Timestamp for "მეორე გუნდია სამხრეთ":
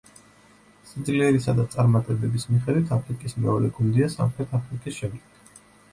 3.45-4.57